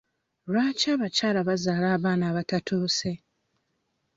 [0.51, 3.09] Lwaki abakyala bazaala abaana abatatuuse?